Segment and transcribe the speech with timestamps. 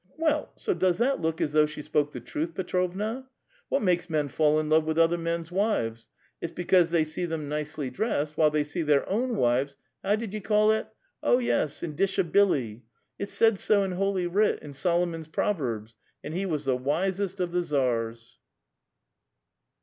[0.09, 3.27] "*" Well, so does that look as though she spoke the truth, Petrovna.
[3.69, 6.09] What makes men fall in love with other men's wives?
[6.41, 10.33] It's because they see then nicely dressed, while they see their own wives— how did
[10.33, 10.87] you call it?
[11.21, 12.81] oh, yes, in dishabilly.
[13.19, 15.93] It's said so in Holy Writ, in Solomon's Prov erbs,
[16.23, 18.39] and he was the wisest of the Tsars